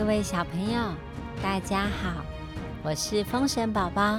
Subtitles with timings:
[0.00, 0.80] 各位小朋友，
[1.42, 2.24] 大家好，
[2.82, 4.18] 我是风神宝宝。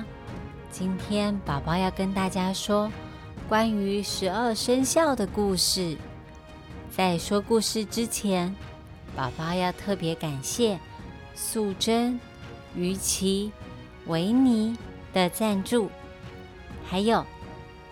[0.69, 2.89] 今天宝宝要跟大家说
[3.49, 5.97] 关于十二生肖的故事。
[6.91, 8.55] 在说故事之前，
[9.15, 10.79] 宝宝要特别感谢
[11.33, 12.19] 素贞、
[12.75, 13.51] 于琪、
[14.05, 14.77] 维尼
[15.11, 15.89] 的赞助，
[16.85, 17.25] 还有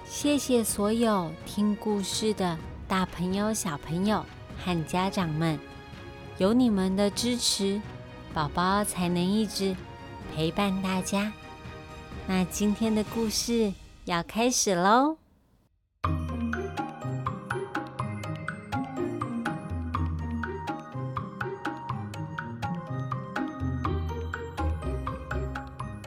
[0.05, 2.55] 谢谢所有听故事的
[2.87, 4.23] 大朋友、小朋友
[4.63, 5.59] 和家长们。
[6.39, 7.81] 有你们的支持，
[8.33, 9.75] 宝宝才能一直
[10.33, 11.33] 陪伴大家。
[12.25, 13.73] 那今天的故事
[14.05, 15.17] 要开始喽！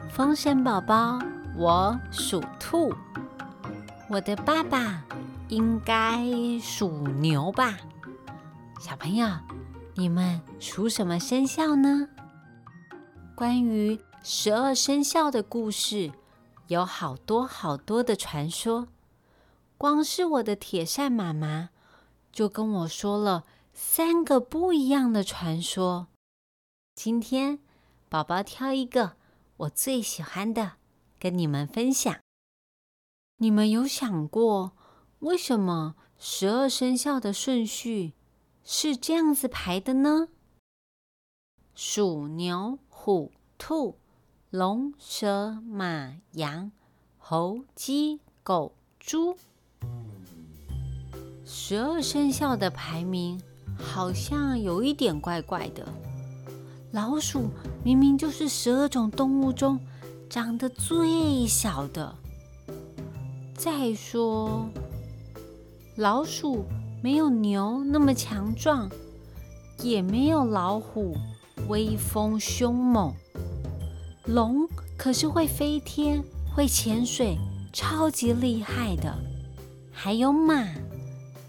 [0.09, 1.19] 风神宝宝，
[1.55, 2.91] 我属兔，
[4.09, 5.03] 我的爸爸
[5.49, 6.25] 应该
[6.59, 7.77] 属牛吧？
[8.79, 9.27] 小朋友。
[9.95, 12.09] 你们属什么生肖呢？
[13.35, 16.11] 关于十二生肖的故事
[16.67, 18.87] 有好多好多的传说。
[19.77, 21.69] 光是我的铁扇妈妈
[22.31, 26.07] 就跟我说了三个不一样的传说。
[26.95, 27.59] 今天
[28.09, 29.17] 宝宝挑一个
[29.57, 30.73] 我最喜欢的
[31.19, 32.15] 跟你们分享。
[33.37, 34.71] 你们有想过
[35.19, 38.13] 为什么十二生肖的顺序？
[38.65, 40.29] 是这样子排的呢：
[41.75, 43.97] 鼠、牛、虎、兔、
[44.49, 46.71] 龙、蛇、马、羊、
[47.17, 49.35] 猴、鸡、狗、猪。
[51.45, 53.39] 十二生肖的排名
[53.77, 55.85] 好像有一点怪怪的。
[56.91, 57.49] 老鼠
[57.83, 59.77] 明明就是十二种动物中
[60.29, 62.15] 长得最小的。
[63.57, 64.69] 再说，
[65.97, 66.63] 老鼠。
[67.03, 68.89] 没有牛那么强壮，
[69.79, 71.13] 也没有老虎
[71.67, 73.13] 威风凶猛。
[74.23, 74.65] 龙
[74.95, 76.23] 可是会飞天、
[76.55, 77.37] 会潜水、
[77.73, 79.13] 超级厉害的。
[79.91, 80.65] 还有马，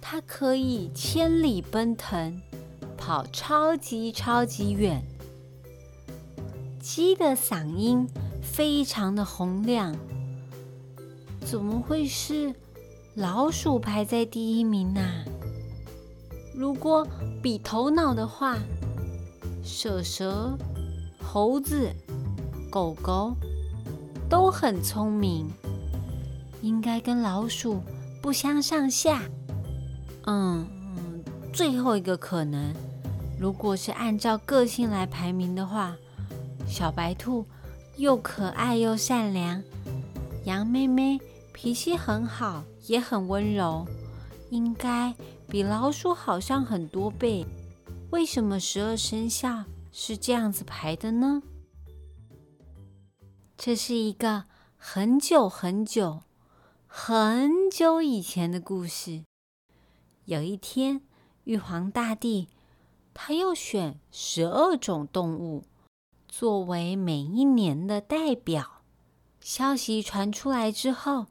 [0.01, 2.43] 它可以千里奔腾，
[2.97, 5.01] 跑超级超级远。
[6.81, 8.09] 鸡的嗓音
[8.43, 9.95] 非常的洪亮，
[11.43, 12.53] 怎么会是
[13.15, 15.01] 老鼠排在第一名呢？
[16.57, 17.07] 如果
[17.43, 18.57] 比头脑的话，
[19.63, 20.57] 蛇蛇、
[21.21, 21.91] 猴子、
[22.71, 23.35] 狗狗
[24.29, 25.51] 都很聪明，
[26.63, 27.81] 应该跟老鼠
[28.23, 29.23] 不相上下。
[30.27, 30.65] 嗯，
[31.53, 32.73] 最后一个可能，
[33.39, 35.97] 如果是按照个性来排名的话，
[36.67, 37.45] 小白兔
[37.97, 39.63] 又可爱又善良，
[40.45, 41.19] 羊妹妹
[41.53, 43.85] 脾气很好，也很温柔，
[44.51, 45.13] 应该。
[45.55, 47.47] 比老鼠好上很多倍，
[48.11, 51.45] 为什么十二生肖是这样子排的呢？
[53.57, 56.23] 这是一个很久很久
[56.89, 59.23] 很久以前的故事。
[60.25, 61.03] 有一天，
[61.45, 62.49] 玉皇大帝
[63.15, 65.63] 他要选十二种动物
[66.27, 68.83] 作为每一年的代表。
[69.39, 71.27] 消息传出来之后，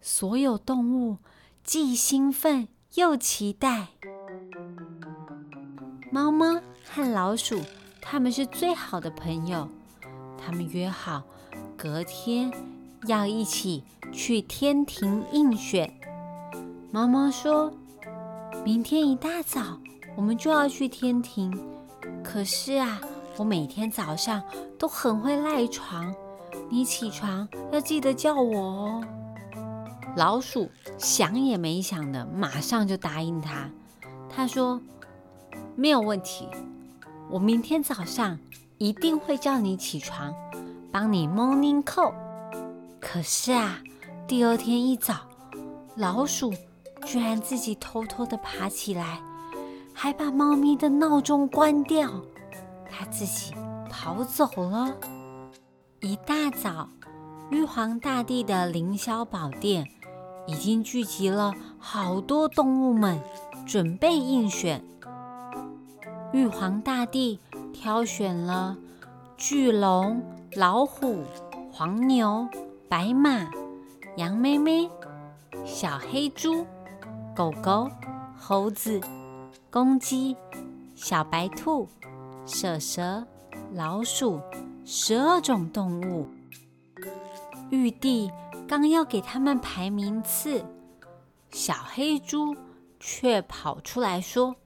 [0.00, 1.18] 所有动物
[1.62, 2.66] 既兴奋。
[2.94, 3.88] 又期待，
[6.10, 6.58] 猫猫
[6.90, 7.60] 和老鼠
[8.00, 9.68] 他们是最好的朋友。
[10.38, 11.22] 他们约好
[11.76, 12.50] 隔天
[13.06, 15.92] 要一起去天庭应选。
[16.90, 17.70] 猫猫说
[18.64, 19.78] ：“明天一大早
[20.16, 21.52] 我们就要去天庭，
[22.24, 22.98] 可是啊，
[23.36, 24.42] 我每天早上
[24.78, 26.12] 都很会赖床，
[26.70, 29.04] 你起床要记得叫我哦。”
[30.18, 30.68] 老鼠
[30.98, 33.70] 想也没想的，马上就答应他。
[34.28, 34.82] 他说
[35.76, 36.48] ：“没有问题，
[37.30, 38.36] 我明天早上
[38.78, 40.34] 一定会叫你起床，
[40.90, 42.12] 帮你 morning call。”
[42.98, 43.78] 可是啊，
[44.26, 45.20] 第二天一早，
[45.94, 46.52] 老鼠
[47.06, 49.20] 居然自己偷偷的爬起来，
[49.94, 52.10] 还把猫咪的闹钟关掉，
[52.90, 53.54] 它自己
[53.88, 54.96] 跑走了。
[56.00, 56.88] 一大早，
[57.52, 59.88] 玉皇大帝的凌霄宝殿。
[60.48, 63.20] 已经聚集了好多动物们，
[63.66, 64.82] 准备应选。
[66.32, 67.38] 玉皇大帝
[67.70, 68.74] 挑选了
[69.36, 70.22] 巨龙、
[70.54, 71.22] 老虎、
[71.70, 72.48] 黄牛、
[72.88, 73.50] 白马、
[74.16, 74.88] 羊妹妹、
[75.66, 76.64] 小黑猪、
[77.36, 77.90] 狗狗、
[78.34, 78.98] 猴子、
[79.70, 80.34] 公鸡、
[80.94, 81.86] 小白兔、
[82.46, 83.22] 蛇蛇、
[83.74, 84.40] 老鼠，
[84.86, 86.26] 十二种动物。
[87.68, 88.30] 玉帝。
[88.68, 90.62] 刚要给他们排名次，
[91.50, 92.54] 小黑猪
[93.00, 94.56] 却跑出来说：“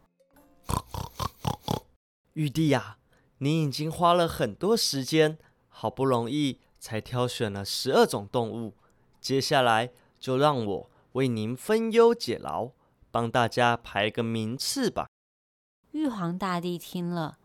[2.35, 2.99] 玉帝呀，
[3.39, 5.39] 你已经花了很多时间，
[5.69, 8.75] 好不容易才挑选了十二种动物。
[9.21, 12.71] 接下来就让我为您分忧解劳，
[13.13, 15.07] 帮大家排个名次吧。
[15.93, 17.39] 玉皇大帝听了，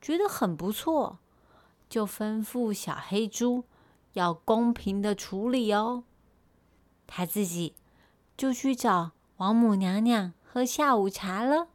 [0.00, 1.18] 觉得很不错，
[1.88, 3.64] 就吩咐小黑猪
[4.14, 6.02] 要公平的处理哦。
[7.06, 7.74] 他自己
[8.36, 11.68] 就去找王母娘娘喝下午茶了。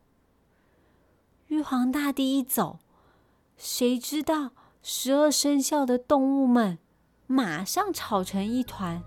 [1.47, 2.79] 玉皇大帝一走。
[3.57, 4.51] 谁知道
[4.81, 6.79] 十二生肖的动物们
[7.27, 9.03] 马上吵成一团，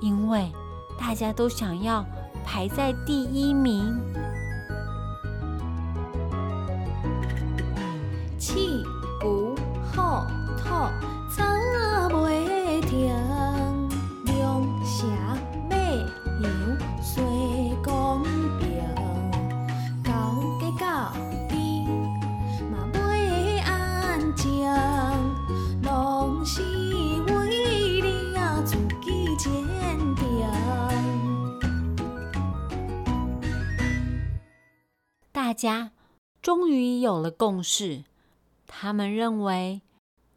[0.00, 0.50] 因为
[0.98, 2.02] 大家都想要
[2.46, 3.94] 排在第一名。
[8.38, 8.82] 气
[9.20, 9.54] 不
[9.94, 10.26] 好
[10.56, 10.88] 透，
[35.64, 35.92] 家
[36.42, 38.04] 终于有了共识。
[38.66, 39.80] 他们认为，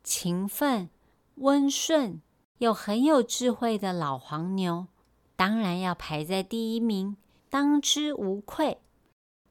[0.02, 0.90] 勤奋、
[1.36, 2.22] 温顺
[2.60, 4.88] 又很有智慧的老黄牛，
[5.36, 7.18] 当然要排在第一名，
[7.50, 8.80] 当之无愧。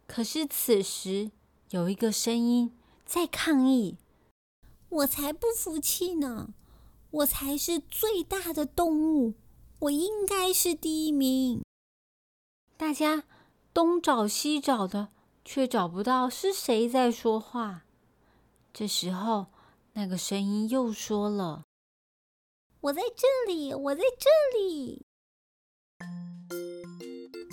[0.07, 1.31] 可是此时
[1.69, 2.75] 有一个声音
[3.05, 3.99] 在抗议
[4.89, 6.55] ：“我才不服气呢！
[7.11, 9.35] 我才是最大的动物，
[9.81, 11.63] 我应该是第一名。”
[12.79, 13.25] 大家
[13.75, 15.09] 东找西找的，
[15.47, 17.85] 却找不到是谁在说话。
[18.73, 19.47] 这时候，
[19.93, 21.63] 那个声音又说了
[22.83, 25.07] ：“我在这里，我在这里。”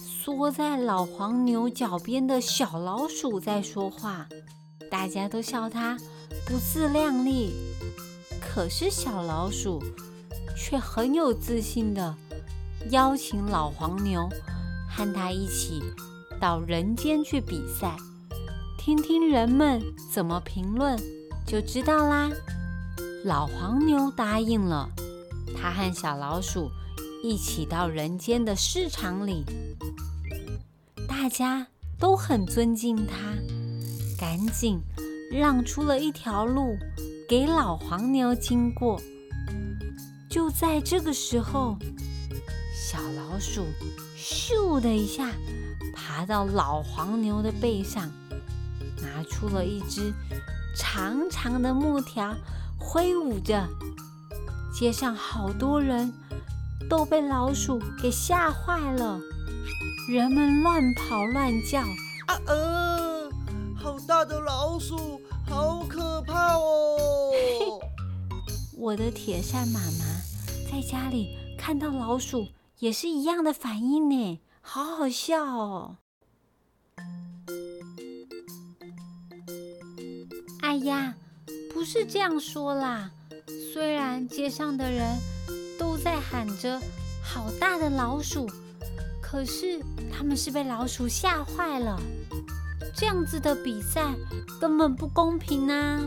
[0.03, 4.27] 缩在老黄牛脚边的小老鼠在说话，
[4.89, 5.95] 大家都笑它
[6.47, 7.53] 不自量力。
[8.41, 9.79] 可是小老鼠
[10.57, 12.15] 却很有自信的
[12.89, 14.27] 邀请老黄牛
[14.89, 15.81] 和他一起
[16.43, 17.95] 到人间去比赛。
[18.77, 19.81] 听听人们
[20.11, 20.99] 怎么评论，
[21.47, 22.29] 就知道啦。
[23.23, 24.89] 老黄牛答应了，
[25.55, 26.69] 他和小老鼠
[27.23, 29.45] 一起到人间的市场里，
[31.07, 31.65] 大家
[31.97, 33.15] 都很尊敬他，
[34.19, 34.81] 赶紧
[35.31, 36.77] 让出了一条路
[37.25, 39.01] 给老黄牛经过。
[40.29, 41.77] 就在这个时候，
[42.75, 43.63] 小老鼠
[44.17, 45.31] 咻的一下
[45.93, 48.11] 爬到老黄牛的背上。
[49.01, 50.13] 拿出了一只
[50.75, 52.33] 长长的木条，
[52.79, 53.67] 挥舞着。
[54.73, 56.11] 街上好多人
[56.89, 59.19] 都被老鼠给吓坏了，
[60.09, 61.81] 人们乱跑乱叫。
[62.27, 63.29] 啊呃，
[63.75, 67.31] 好大的老鼠，好可怕哦！
[68.77, 70.05] 我的铁扇妈妈
[70.71, 72.47] 在家里看到老鼠
[72.79, 75.97] 也是一样的反应呢，好好笑哦。
[80.61, 81.13] 哎呀，
[81.71, 83.11] 不是这样说啦！
[83.71, 85.15] 虽然街上的人
[85.77, 86.81] 都在喊着
[87.21, 88.49] “好大的老鼠”，
[89.21, 89.79] 可是
[90.11, 91.99] 他们是被老鼠吓坏了。
[92.95, 94.15] 这样子的比赛
[94.59, 95.99] 根本不公平啊！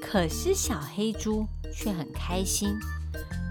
[0.00, 2.76] 可是小黑猪却很开心。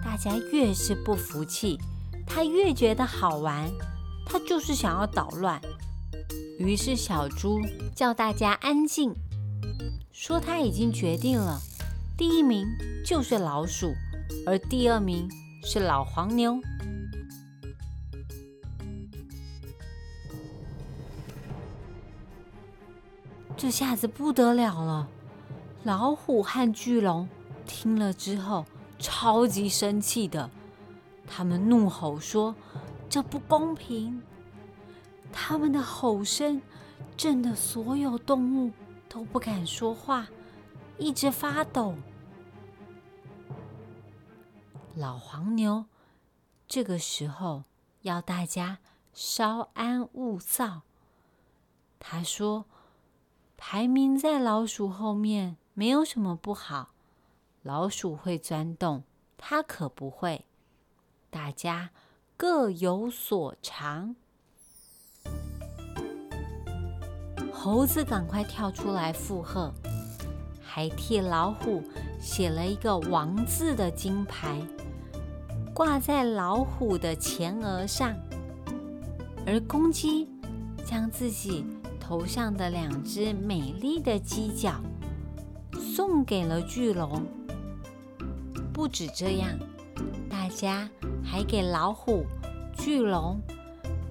[0.04, 1.78] 大家越是不服气，
[2.26, 3.70] 他越觉得好玩。
[4.26, 5.62] 他就是想要捣乱。
[6.58, 7.60] 于是小猪
[7.96, 9.14] 叫大家安静。
[10.12, 11.60] 说他已经决定了，
[12.18, 12.66] 第一名
[13.06, 13.94] 就是老鼠，
[14.48, 15.30] 而第二名
[15.64, 16.60] 是老黄牛。
[23.58, 25.08] 这下子不得了了！
[25.84, 27.28] 老虎和巨龙
[27.68, 28.66] 听了之后，
[28.98, 30.50] 超级生气的，
[31.28, 32.56] 他们怒吼说
[33.10, 34.22] ：“这不公平！”
[35.32, 36.62] 他们的吼声
[37.18, 38.72] 震得所有动物。
[39.08, 40.28] 都不敢说话，
[40.98, 41.96] 一直发抖。
[44.94, 45.86] 老黄牛
[46.68, 47.64] 这个时候
[48.02, 48.80] 要大家
[49.14, 50.82] 稍安勿躁。
[51.98, 52.66] 他说
[53.56, 56.90] ：“排名在老鼠后面没有什么不好，
[57.62, 59.04] 老鼠会钻洞，
[59.38, 60.44] 它可不会。
[61.36, 61.90] 大家
[62.38, 64.16] 各有所长。”
[67.52, 69.74] 猴子赶快跳出来附和，
[70.64, 71.84] 还替老虎
[72.22, 74.66] 写了一个“王”字的金牌，
[75.74, 78.16] 挂在老虎的前额上。
[79.46, 80.30] 而公鸡
[80.86, 81.66] 将自己
[82.00, 84.80] 头上的两只美丽的犄角
[85.74, 87.22] 送给了巨龙。
[88.72, 89.50] 不止这样，
[90.30, 90.90] 大家
[91.36, 92.26] 还给老虎、
[92.78, 93.42] 巨龙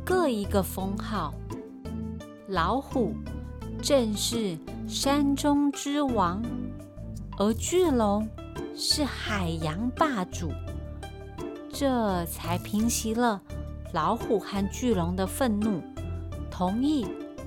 [0.05, 1.33] 各一个封号。
[2.49, 3.15] 老虎
[3.81, 6.43] 正是山中之王，
[7.39, 8.29] 而巨龙
[8.77, 10.53] 是海洋霸主。
[11.73, 13.41] 这才平息了
[13.95, 15.81] 老虎和巨龙的愤怒，
[16.51, 17.07] 同意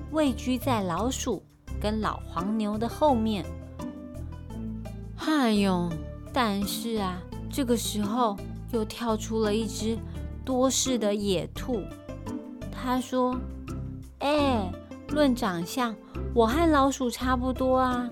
[0.10, 1.44] 位居在老鼠
[1.80, 3.46] 跟老黄牛的后面。
[5.18, 5.88] 哎呦！
[6.34, 8.36] 但是啊，这个时候
[8.72, 9.98] 又跳出了一只
[10.46, 11.82] 多事的野兔。
[12.72, 13.38] 他说
[14.20, 14.72] ：“哎，
[15.10, 15.96] 论长相，
[16.34, 18.10] 我和老鼠差不多啊，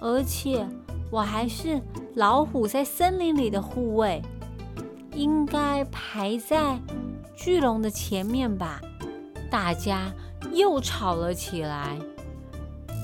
[0.00, 0.66] 而且
[1.10, 1.80] 我还是
[2.14, 4.22] 老虎在森林里的护卫，
[5.14, 6.80] 应该排在
[7.36, 8.80] 巨龙的前面吧？”
[9.50, 10.12] 大家
[10.52, 11.98] 又吵了起来。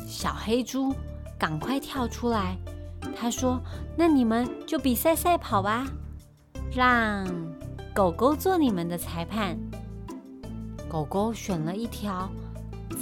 [0.07, 0.95] 小黑猪
[1.39, 2.57] 赶快跳出来。
[3.17, 3.61] 他说
[3.97, 5.87] ：“那你们就比赛赛跑吧，
[6.75, 7.25] 让
[7.95, 9.57] 狗狗做你们的裁判。”
[10.91, 12.29] 狗狗选了一条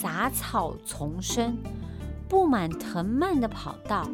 [0.00, 1.56] 杂草丛生、
[2.28, 4.08] 布满藤蔓的跑道。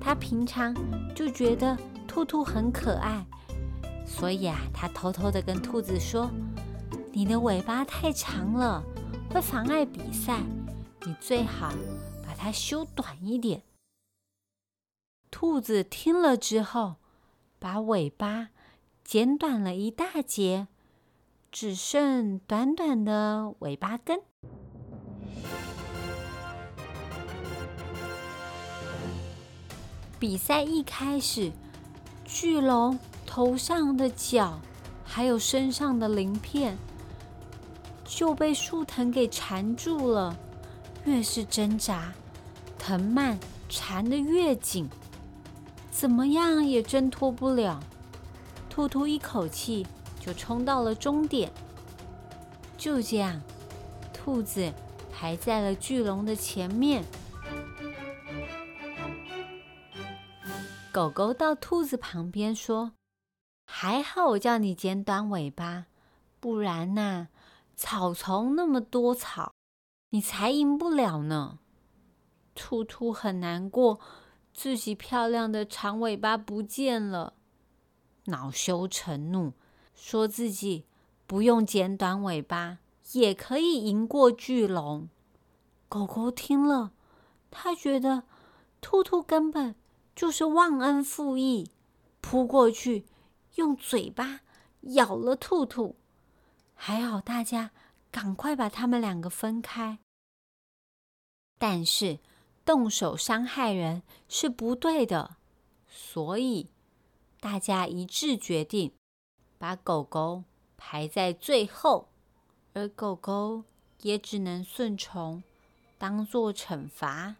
[0.00, 0.74] 它平常
[1.14, 1.76] 就觉得
[2.08, 3.24] 兔兔很可爱，
[4.06, 6.30] 所以啊，它偷偷的跟兔子说
[7.12, 8.82] ：“你的尾巴太长了，
[9.30, 10.40] 会妨碍比赛，
[11.04, 11.72] 你最好
[12.26, 13.62] 把它修短一点。”
[15.30, 16.96] 兔子听了之后，
[17.60, 18.48] 把尾巴
[19.04, 20.66] 剪短了一大截，
[21.52, 24.18] 只剩短短的尾巴根。
[30.18, 31.52] 比赛一开始，
[32.24, 34.58] 巨龙头上的角
[35.04, 36.78] 还有身上的鳞片
[38.06, 40.34] 就被树藤给缠住了，
[41.04, 42.14] 越是挣扎，
[42.78, 43.38] 藤蔓
[43.68, 44.88] 缠得越紧。
[46.00, 47.78] 怎么样也挣脱不了，
[48.70, 49.86] 兔兔一口气
[50.18, 51.52] 就冲到了终点。
[52.78, 53.38] 就这样，
[54.10, 54.72] 兔子
[55.12, 57.04] 排在了巨龙的前面。
[60.90, 62.92] 狗狗到兔子旁边说
[63.70, 65.84] ：“还好我叫你剪短尾巴，
[66.40, 67.28] 不然呐，
[67.76, 69.52] 草丛那么多草，
[70.08, 71.58] 你才赢不了呢。”
[72.56, 74.00] 兔兔很难过。
[74.62, 77.32] 自己漂亮的长尾巴不见了，
[78.26, 79.54] 恼羞成怒，
[79.94, 80.84] 说自己
[81.26, 82.80] 不用剪短尾巴
[83.12, 85.08] 也可以赢过巨龙。
[85.88, 86.92] 狗狗听了，
[87.50, 88.24] 他觉得
[88.82, 89.74] 兔兔根本
[90.14, 91.70] 就是忘恩负义，
[92.20, 93.06] 扑过去
[93.54, 94.40] 用嘴巴
[94.82, 95.96] 咬了兔兔。
[96.74, 97.70] 还好大家
[98.10, 100.00] 赶快把他们两个分开，
[101.58, 102.18] 但是。
[102.64, 105.36] 动手伤害人是不对的，
[105.88, 106.68] 所以
[107.40, 108.92] 大家一致决定
[109.58, 110.44] 把狗狗
[110.76, 112.08] 排在最后，
[112.74, 113.64] 而狗狗
[114.02, 115.42] 也只能顺从，
[115.98, 117.36] 当做惩罚。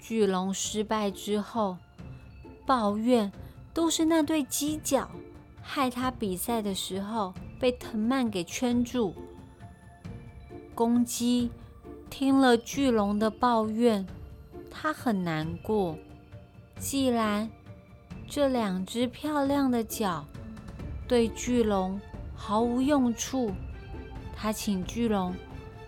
[0.00, 1.76] 巨龙失败之后，
[2.66, 3.30] 抱怨
[3.72, 5.08] 都是那对犄角
[5.62, 9.14] 害他比赛的时候被藤蔓给圈住，
[10.74, 11.50] 公鸡。
[12.10, 14.06] 听了巨龙的抱怨，
[14.70, 15.96] 他很难过。
[16.78, 17.48] 既然
[18.28, 20.24] 这两只漂亮的脚
[21.06, 22.00] 对巨龙
[22.34, 23.52] 毫无用处，
[24.36, 25.34] 他请巨龙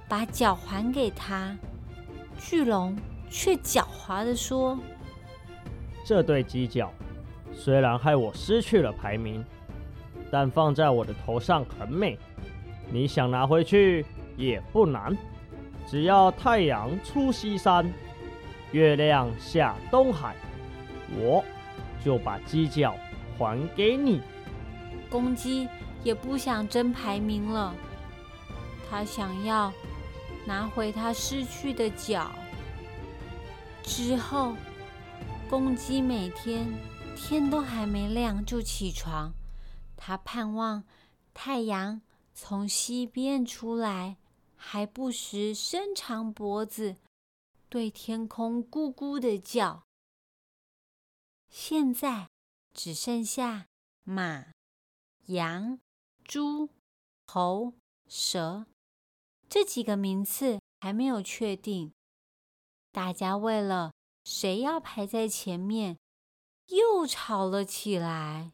[0.08, 1.56] 把脚还给他。
[2.38, 2.96] 巨龙
[3.28, 4.78] 却狡猾的说
[6.04, 6.92] ：“这对犄角
[7.54, 9.44] 虽然害我失去了排名，
[10.30, 12.18] 但放在我的头上很美，
[12.90, 14.04] 你想拿回去
[14.36, 15.16] 也不难。”
[15.90, 17.92] 只要太阳出西山，
[18.70, 20.36] 月亮下东海，
[21.18, 21.44] 我
[22.04, 22.94] 就把犄角
[23.36, 24.20] 还给你。
[25.10, 25.68] 公鸡
[26.04, 27.74] 也不想争排名了，
[28.88, 29.72] 他想要
[30.46, 32.30] 拿回他失去的角。
[33.82, 34.54] 之后，
[35.48, 36.72] 公鸡每天
[37.16, 39.32] 天都还没亮就起床，
[39.96, 40.84] 他盼望
[41.34, 42.00] 太阳
[42.32, 44.18] 从西边出来。
[44.62, 46.96] 还不时伸长脖子，
[47.70, 49.84] 对天空咕咕的叫。
[51.48, 52.28] 现在
[52.74, 53.66] 只剩下
[54.04, 54.52] 马、
[55.26, 55.80] 羊、
[56.22, 56.68] 猪、
[57.26, 57.72] 猴、
[58.06, 58.66] 蛇
[59.48, 61.92] 这几个名次还没有确定。
[62.92, 63.92] 大家为了
[64.24, 65.98] 谁要排在前面，
[66.66, 68.52] 又吵了起来。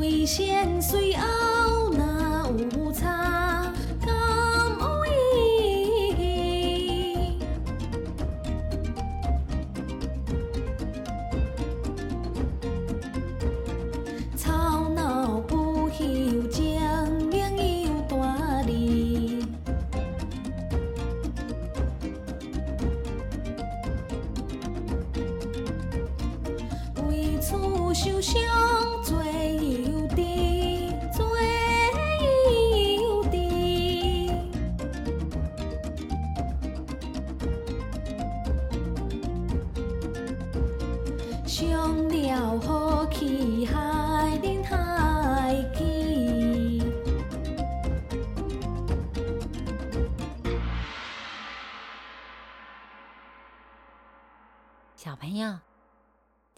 [0.00, 1.59] 危险随后，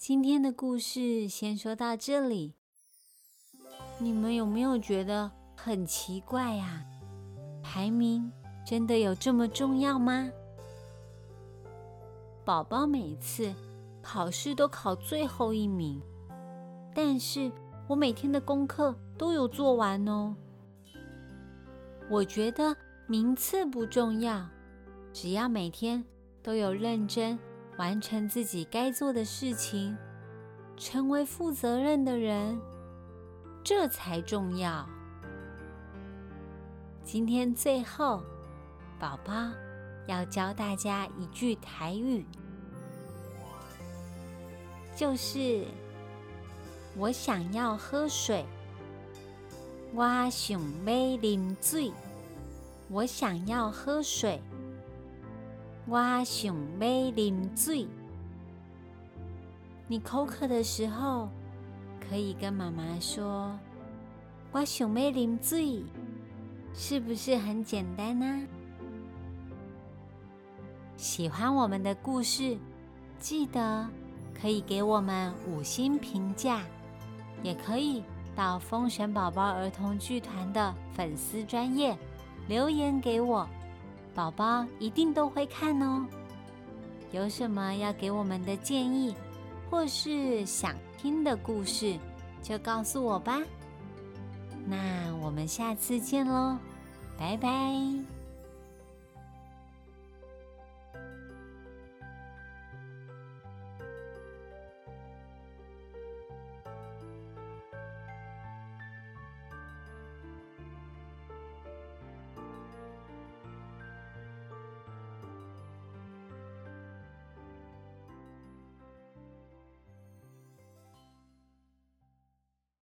[0.05, 2.57] 今天的故事先说到这里。
[4.01, 6.85] 你们有没有觉得很奇怪呀、
[7.63, 8.29] 排名
[8.67, 10.29] 真的有这么重要吗？
[12.45, 13.55] 宝宝每次
[14.03, 16.03] 考试都考最后一名，
[16.93, 17.53] 但是
[17.87, 20.35] 我每天的功课都有做完哦。
[22.11, 24.45] 我觉得名次不重要，
[25.13, 26.05] 只要每天
[26.43, 27.39] 都有认真
[27.83, 29.99] 完成自己该做的事情，
[30.77, 32.57] 成为负责任的人，
[33.65, 34.89] 这才重要。
[37.03, 38.23] 今天最后，
[39.01, 39.33] 宝宝
[40.07, 42.25] 要教大家一句台语，
[44.95, 45.67] 就是
[46.97, 48.47] “我想要喝水”。
[49.93, 50.31] 我
[53.05, 54.41] 想要，喝水。
[55.87, 57.87] 我想要啉水。
[59.89, 61.29] 你口渴的时候，
[62.09, 63.59] 可以跟妈妈说
[64.53, 65.83] ：“我想要啉水。”
[66.75, 68.47] 是不是很简单呢、
[70.97, 72.57] 喜欢我们的故事，
[73.19, 73.87] 记得
[74.41, 76.63] 可以给我们五星评价，
[77.43, 78.03] 也可以
[78.35, 81.95] 到风神宝宝儿童剧团的粉丝专业
[82.49, 83.47] 留言给我，
[84.15, 86.07] 宝宝一定都会看哦。
[87.11, 89.15] 有什么要给我们的建议，
[89.71, 91.99] 或是想听的故事，
[92.43, 93.41] 就告诉我吧。
[94.67, 96.57] 那我们下次见喽，
[97.19, 98.22] 拜拜。